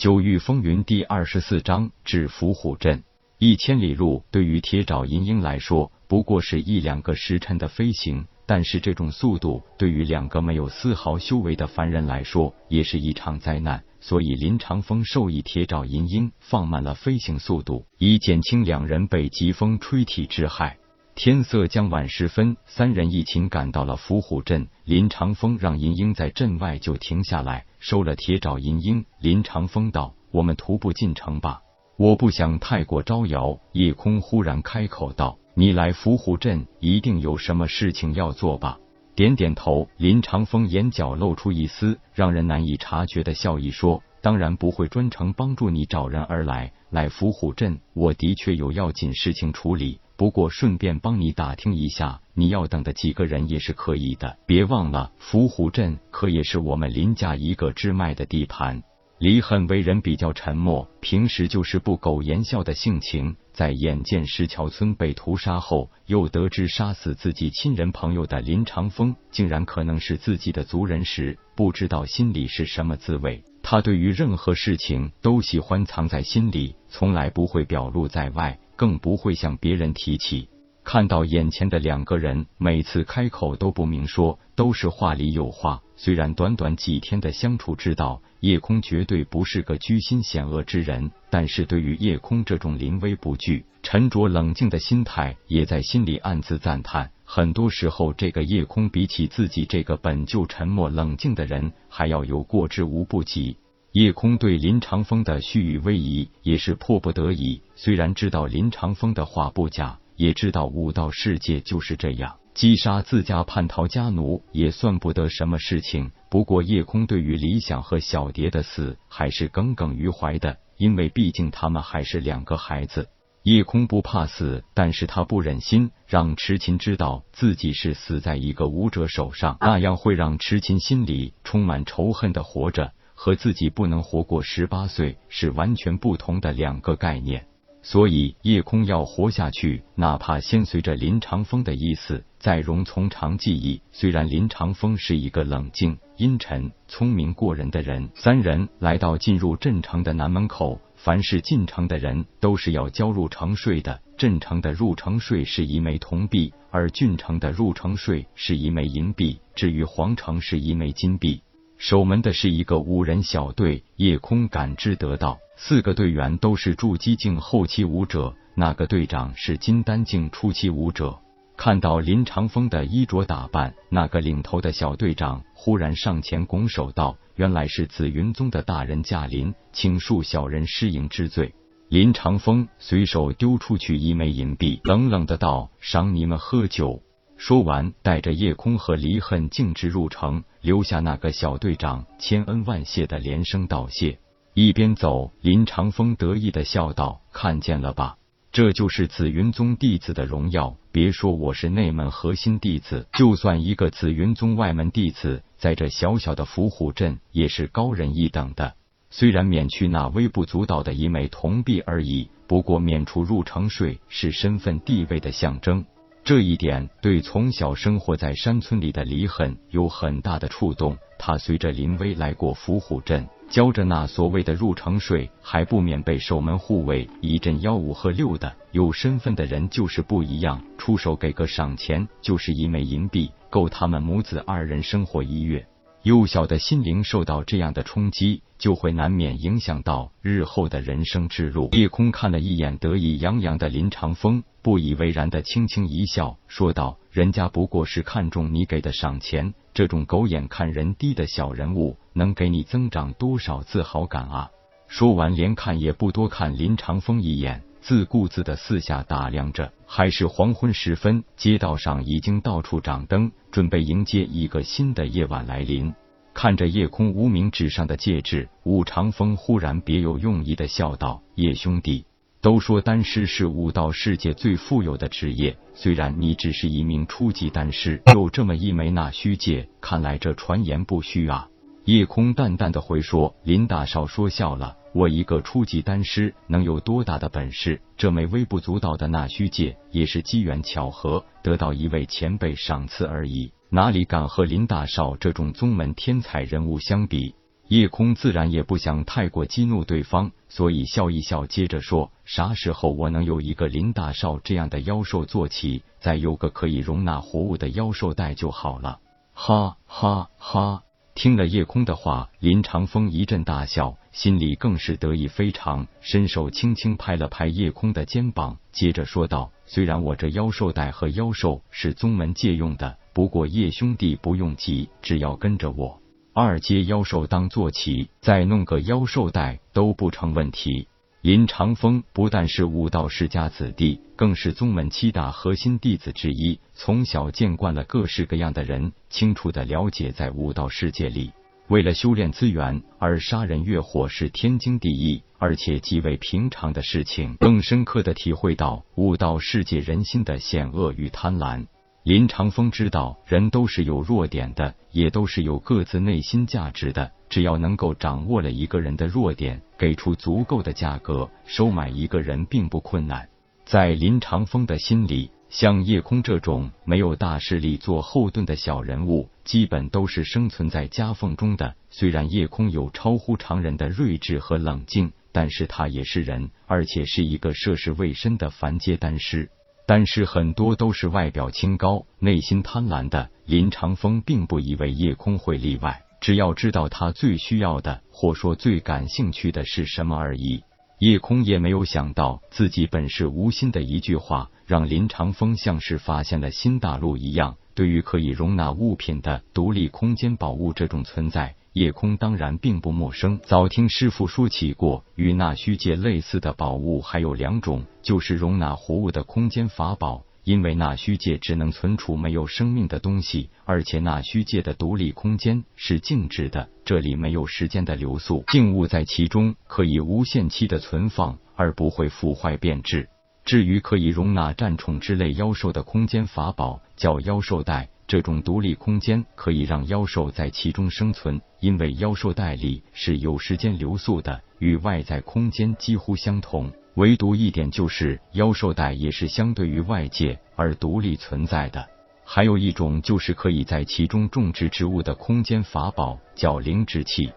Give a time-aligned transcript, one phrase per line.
[0.00, 3.04] 九域风云第二十四章至伏虎镇。
[3.36, 13.84] 一千里路对于铁爪银鹰来说不过是一两个时辰的飞行，但是这种速度对于两个没有丝毫修为的凡人来说也是一场灾难。
[14.00, 20.78] 所以林长风授意铁爪银鹰放慢了飞行速度，以减轻两人被疾风吹体之害。
[21.22, 24.68] 天色将晚时分，三人一起赶到了伏虎镇。
[24.86, 29.04] 林长风让银鹰在镇外就停下来，收了铁爪银鹰。
[29.18, 31.60] 林长风道：“我们徒步进城吧，
[31.98, 38.78] 我不想太过招摇。”夜空忽然开口道：“你来伏虎镇，一定有什么事情要做吧？”
[39.14, 39.90] 点点头。
[39.98, 46.72] 林长风眼角露出一丝让人难以察觉的笑意，说：“当然不会专程帮助你找人而来。
[46.88, 54.36] 来伏虎镇，我的确有要紧事情处理。”不过顺便帮你打听一下，你要等的几个人也是可以的。
[54.44, 58.82] 别忘了，伏虎镇可也是我们林家一个支脉的地盘。
[59.18, 63.34] 李恨为人比较沉默，平时就是不苟言笑的性情。
[63.54, 73.42] 在眼见石桥村被屠杀后，又得知杀死自己亲人朋友的林长风竟然可能是自己的族人时，不知道心里是什么滋味。
[73.62, 78.58] 他对于任何事情都喜欢藏在心里，从来不会表露在外。
[78.80, 80.48] 更不会向别人提起。
[80.82, 85.82] 看到眼前的两个人，每次开口都不明说，都是话里有话。
[85.96, 97.10] 虽然短短几天的相处之道，叶空绝对不是个居心险恶之人，但是对于叶空这种临危不惧、沉着冷静的心态，也在心里暗自赞叹。
[97.22, 103.58] 很多时候，这个叶空比起自己这个本就沉默冷静的人，还要有过之无不及。
[103.92, 107.60] 叶空对林长风的虚与委蛇也是迫不得已。
[107.74, 116.12] 虽然知道林长风的话不假，也知道武道世界就是这样，击杀自家叛逃家奴也算不得什么事情。
[116.30, 123.08] 不过叶空对于李想和小蝶的死还是耿耿于怀的，因为毕竟他们还是两个孩子。
[123.42, 132.92] 叶空不怕死，但是他不忍心让痴琴知道自己是死在一个武者手上，那样会让痴琴心里充满仇恨的活着。
[133.22, 137.46] 和自己不能活过十八岁是完全不同的两个概念，
[137.82, 143.82] 所以叶空要活下去，哪怕先随着林长风的意思，再容从长计议。
[143.92, 154.00] 虽然林长风是一个冷静、阴沉、聪明过人的人，三人来到进入镇城的南门口，凡是进城的人都是要交入城税的。
[154.16, 161.42] 镇城的入城税是一枚铜币，而郡城的入城税是一枚银币，至于皇城是一枚金币。
[161.80, 171.18] 守门的是一个五人小队，夜空感知得到，四个队员都是筑基境后期武者，那个队长是金丹境初期武者。
[171.56, 181.54] 看到林长风的衣着打扮，那个领头的小队长忽然上前拱手道：“原来是紫云宗的大人驾临，请恕小人失迎之罪。”
[181.88, 187.02] 林长风随手丢出去一枚银币，冷冷的道：“赏你们喝酒。”
[187.40, 194.18] 说完，带着叶空和离恨径直入城，留下那个小队长千恩万谢的连声道谢。
[194.52, 198.18] 一边走，林长风得意的笑道：“看见了吧，
[198.52, 200.76] 这就是紫云宗弟子的荣耀。
[200.92, 208.74] 别说我是内门核心弟子，就算一个紫云宗外门弟子，在这小小的伏虎镇也是高人一等的。
[209.08, 215.86] 虽然免去那微不足道的一枚铜币而已，不过免除入城税是身份地位的象征。”
[216.30, 220.96] 这一点对从小生活在山村里的李狠有很大的触动。
[221.18, 228.54] 他随着林威来过伏虎镇，交着那所谓的入城税，还不免被守门护卫一阵吆五喝六的。
[228.70, 235.66] 有身份的人就是不一样，出手给个赏钱就是一枚银币，够他们母子二人生活一月。
[236.02, 241.68] 幼小的心灵受到这样的冲击，就会难免影响到日后的人生之路。
[241.72, 254.50] 夜空看了一眼得意洋洋的林长风，不以为然的轻轻一笑，说道：“人家不过是看中你给的赏钱，这种狗眼看人低的小人物，能给你增长多少自豪感啊？”
[254.88, 257.62] 说完，连看也不多看林长风一眼。
[257.80, 265.92] 自顾自的四下打量着，还是黄昏时分，街道上已经到处掌灯，准备迎接一个新的夜晚来临。
[266.32, 272.04] 看着夜空无名指上的戒指，武长风忽然别有用意的笑道：“叶兄弟，
[272.40, 281.48] 都说丹师是武道世界最富有的职业，虽然你只是一名初级丹师，有这么一枚纳虚戒，看来这传言不虚啊。”
[281.84, 287.80] 夜空淡淡的回说：“林大少说笑了。”我一个初级丹师能有多大的本事？
[287.96, 297.34] 这枚微不足道的纳虚戒也是机缘巧合得到一位前辈赏赐而已，哪里敢和林大少这种宗门天才人物相比？
[297.68, 308.98] 夜空自然也不想太过激怒对方，所以笑一笑，接着说：“啥时候我能有一个林大少这样的妖兽坐骑，再有个可以容纳活物的妖兽袋就好了。”
[309.32, 310.82] 哈哈哈！
[311.20, 326.00] 听了叶空的话，林长风一阵大笑，心里更是得意非常，伸手轻轻拍了拍叶空的肩膀，接着说道：“虽然我这妖兽袋和妖兽是宗门借用的，不过叶兄弟不用急，只要跟着我。”
[326.32, 330.88] 二阶妖兽当坐骑，再弄个妖兽袋都不成问题。
[331.22, 341.30] 林长风不但是武道世家子弟，更是宗门七大核心弟子之一，从小见惯了各式各样的人，清楚的了解在武道世界里，
[341.68, 347.36] 为了修炼资源而杀人越货是天经地义，而且极为平常的事情。
[347.36, 351.66] 更深刻的体会到武道世界人心的险恶与贪婪。
[352.02, 357.12] 林长风知道，人都是有弱点的，也都是有各自内心价值的。
[357.28, 363.28] 只要能够掌握了一个人的弱点，给出足够的价格，收买一个人并不困难。
[363.66, 371.74] 在林长风的心里，像叶空这种没有大势力做后盾的小人物，基本都是生存在夹缝中的。
[371.90, 379.50] 虽然叶空有超乎常人的睿智和冷静，但是他也是人，而且是一个涉世未深的凡阶丹师。
[379.90, 383.28] 但是很多都是外表清高、内心贪婪的。
[383.44, 390.62] 林长风并不以为叶空会例外，只要知道他最需要的，或说最感兴趣的是什么而已。
[391.00, 397.56] 叶空也没有想到，自己本是无心的一句话，让林长风像是发现了新大陆一样。
[397.74, 401.56] 对于可以容纳物品的独立空间宝物这种存在。
[401.72, 410.24] 夜空当然并不陌生，早听师傅说起过，与那虚界类似的宝物还有两种，就是容纳活物的空间法宝。
[410.42, 423.08] 因为那虚界只能存储没有生命的东西，而且那虚界的独立空间是静止的，这里没有时间的流速，静物在其中可以无限期的存放，而不会腐坏变质。
[423.44, 427.90] 至于可以容纳战宠之类妖兽的空间法宝，叫妖兽袋。
[428.10, 436.72] 这种独立空间可以让妖兽在其中生存，因为妖兽袋里是有时间流速的，与外在空间几乎相同。
[436.94, 441.88] 唯独一点就是，妖兽袋也是相对于外界而独立存在的。
[442.24, 447.30] 还有一种就是可以在其中种植植物的空间法宝，叫灵植器。